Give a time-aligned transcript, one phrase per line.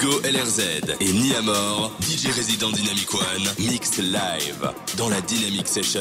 [0.00, 0.60] Hugo LRZ
[1.00, 6.00] et Niamor, DJ Resident Dynamic One, mixed live dans la Dynamic Session.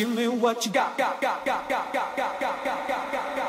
[0.00, 3.39] Give me what you got, got, got, got, got, got, got, got, got, got.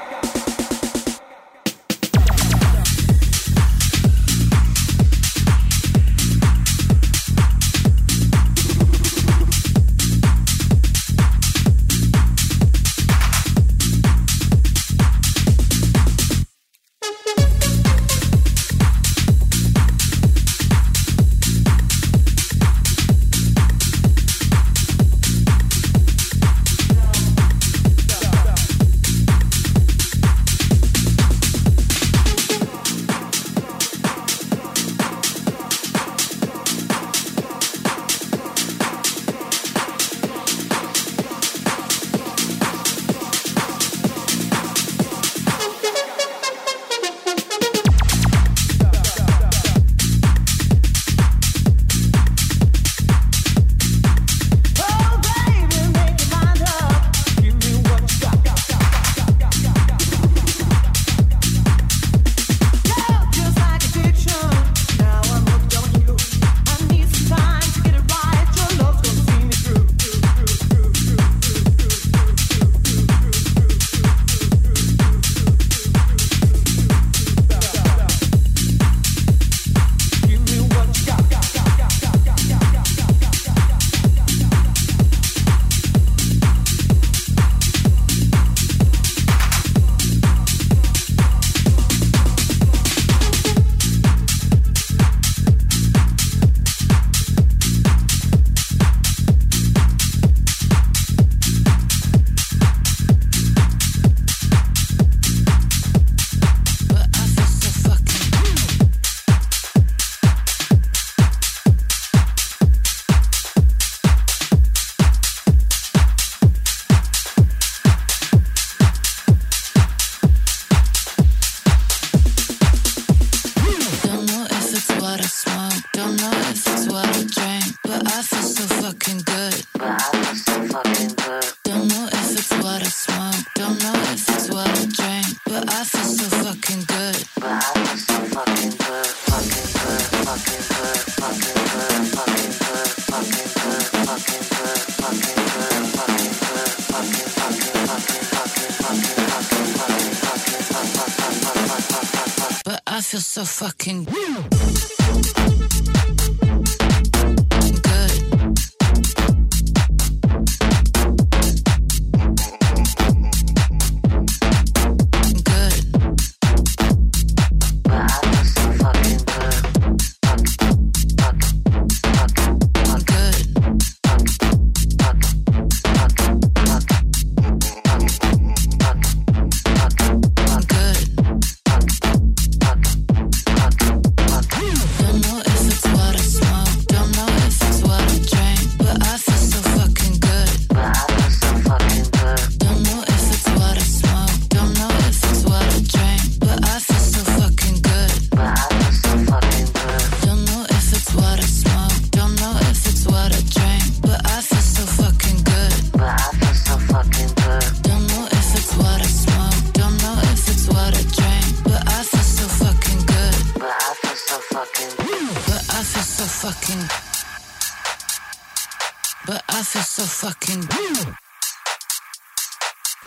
[219.27, 220.61] But I feel so fucking.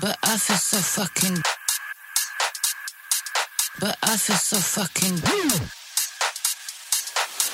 [0.00, 1.42] But I feel so fucking.
[3.80, 5.16] But I feel so fucking.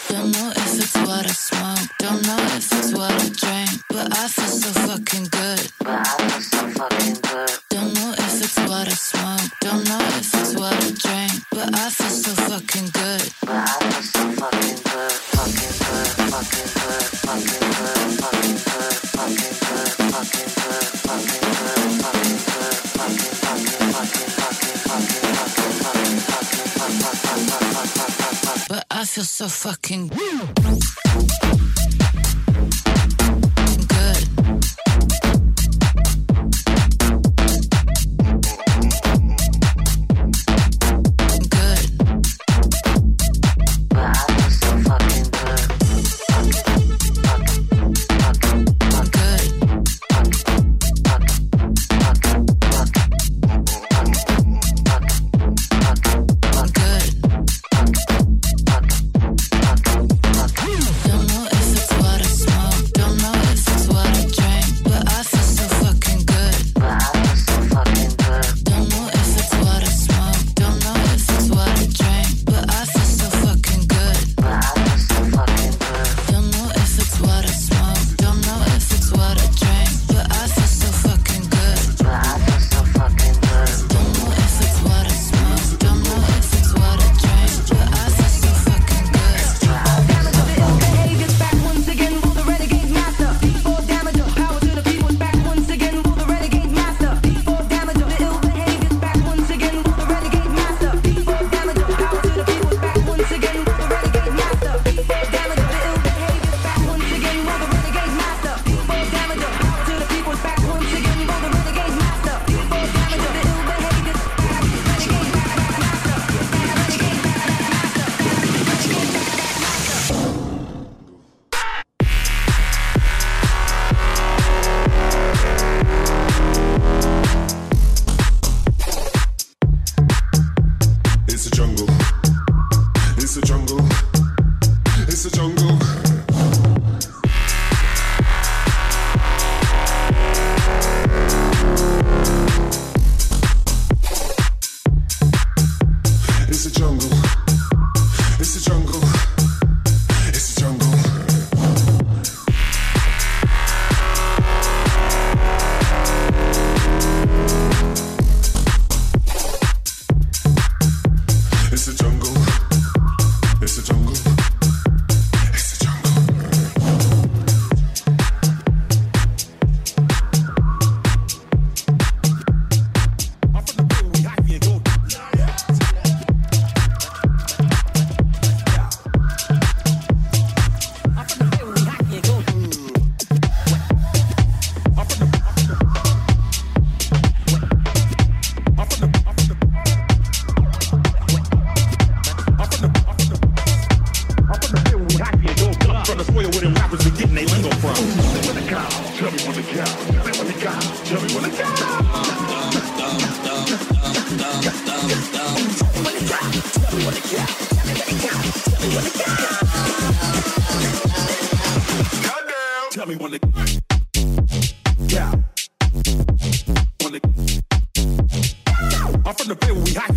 [0.08, 1.88] Don't know if it's what I smoke.
[2.00, 3.82] Don't know if it's what I drink.
[3.88, 5.72] But I feel so fucking good.
[5.78, 7.50] But I feel so fucking good.
[7.70, 7.94] Don't
[8.32, 12.10] if it's what I smoke, don't know if it's what I drink, but I feel
[12.10, 13.22] so fucking good.
[13.42, 19.58] But I feel so fucking good, fucking good, fucking good, fucking good, fucking good, fucking
[19.66, 26.20] good, fucking good, fucking good, fucking good, fucking fucking fucking fucking fucking fucking fucking fucking
[26.28, 28.66] fucking fucking fucking fucking fucking.
[28.68, 30.10] But I feel so fucking.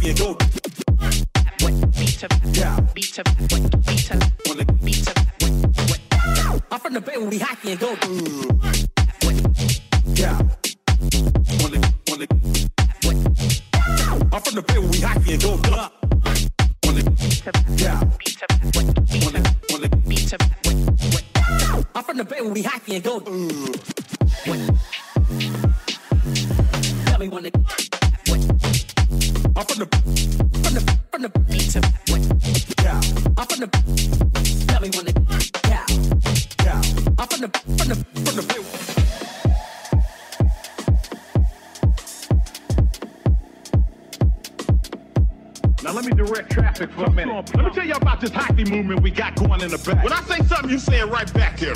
[0.04, 0.63] you go.
[45.84, 47.54] Now let me direct traffic for a minute.
[47.56, 50.02] Let me tell you about this hockey movement we got going in the back.
[50.02, 51.74] When I say something, you say it right back here.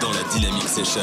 [0.00, 1.00] dans la Dynamic Session.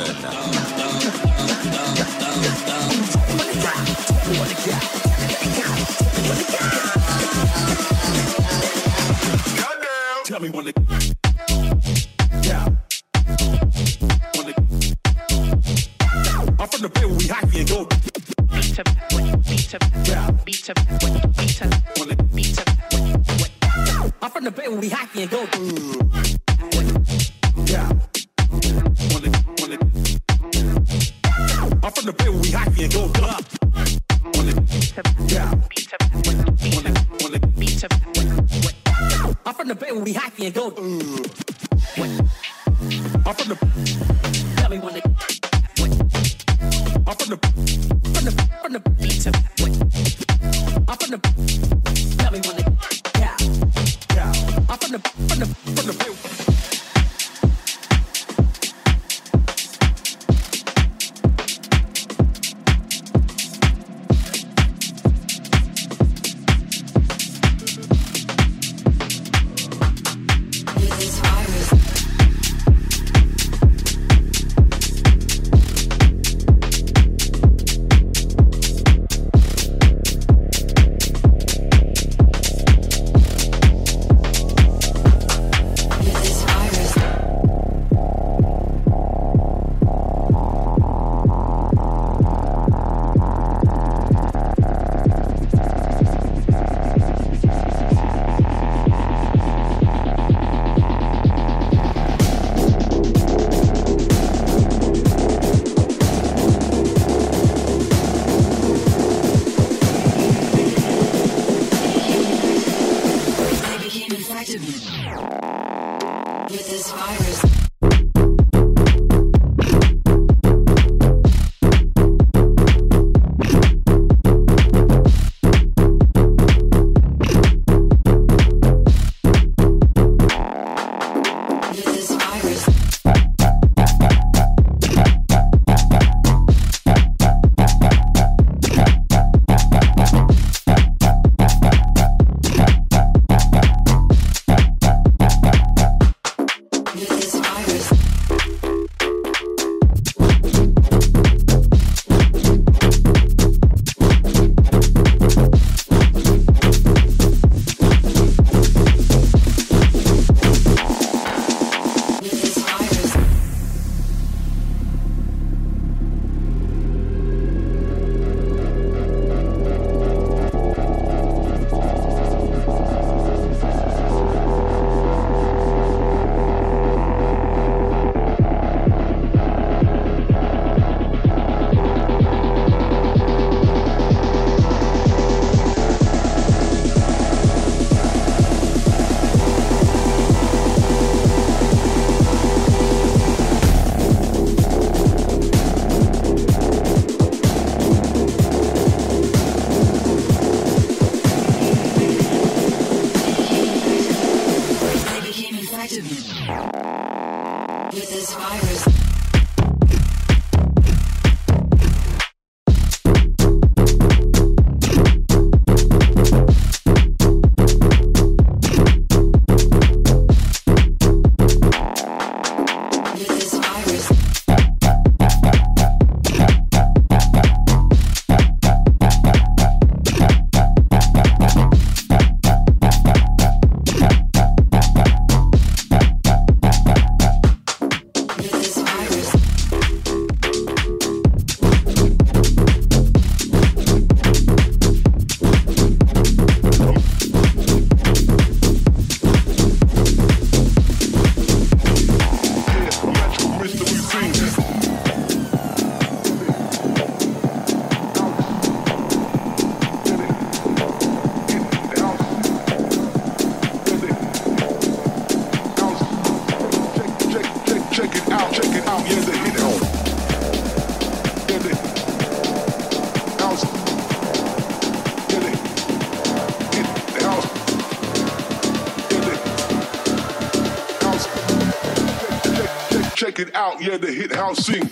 [283.67, 284.89] out, yeah, the hit house sing.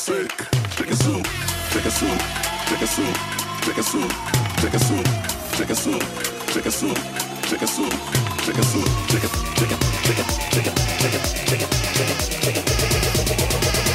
[0.00, 0.32] Sick.
[0.76, 1.26] Chicken soup,
[1.72, 2.18] chicken soup,
[2.68, 3.14] chicken soup,
[3.62, 4.10] chicken soup,
[4.60, 5.04] chicken soup,
[5.56, 6.02] chicken soup,
[6.52, 6.98] chicken soup,
[7.46, 7.92] chicken soup,
[8.42, 12.70] chicken soup, chicken, chicken, chicken, chicken, chicken, chicken, chicken, chicken.
[13.30, 13.89] Hugo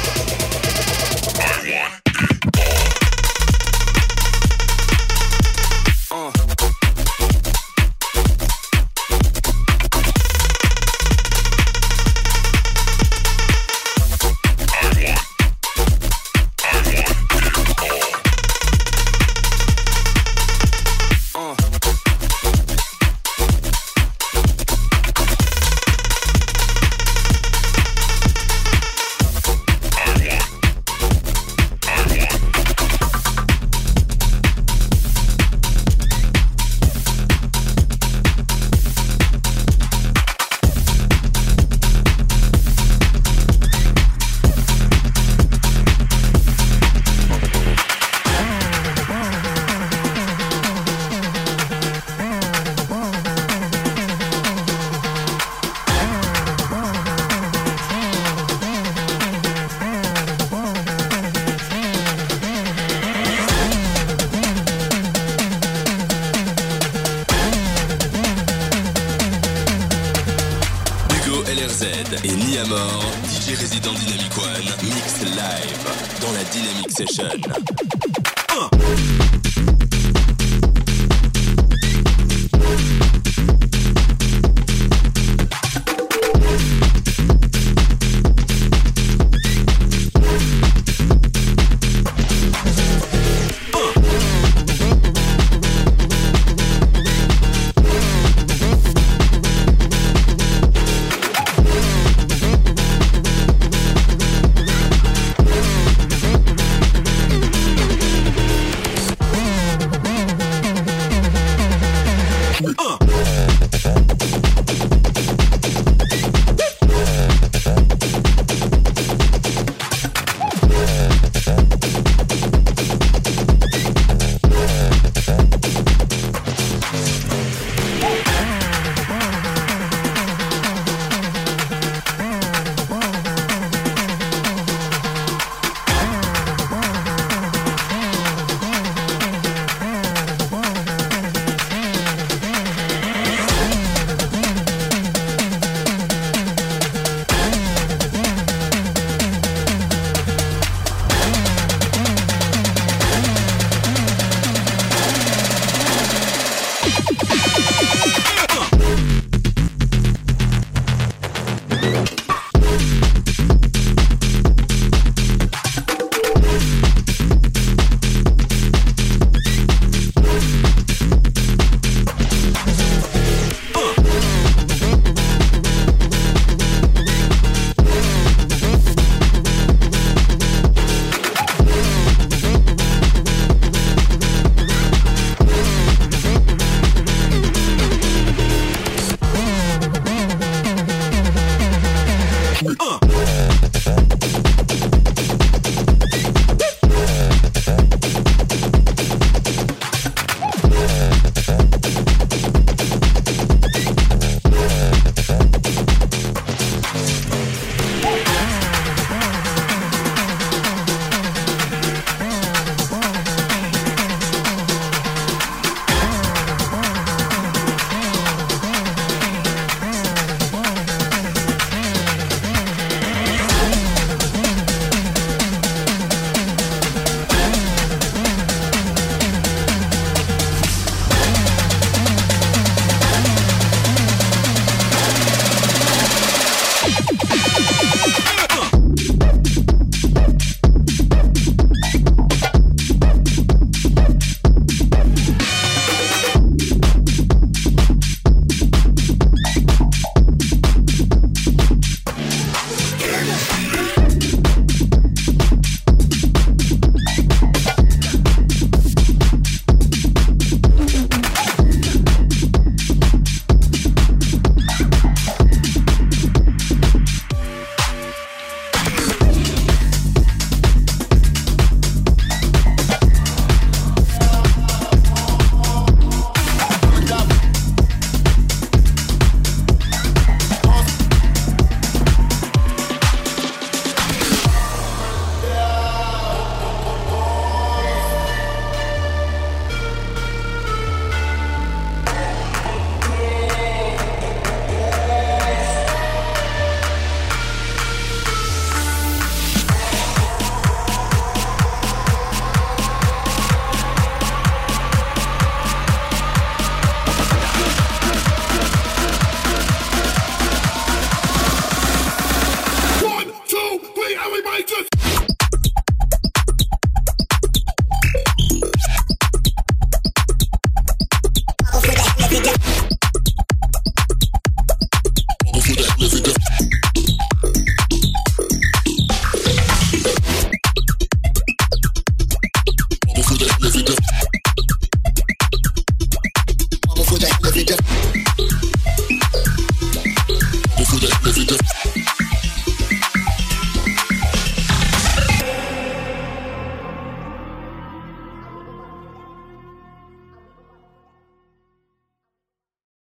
[76.96, 77.65] Session.